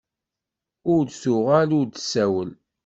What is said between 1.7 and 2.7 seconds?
ur d-tsawel.